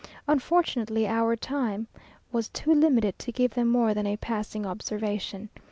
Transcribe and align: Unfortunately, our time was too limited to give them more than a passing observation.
Unfortunately, 0.25 1.05
our 1.07 1.35
time 1.35 1.85
was 2.31 2.49
too 2.49 2.73
limited 2.73 3.19
to 3.19 3.31
give 3.31 3.53
them 3.53 3.67
more 3.67 3.93
than 3.93 4.07
a 4.07 4.17
passing 4.17 4.65
observation. 4.65 5.49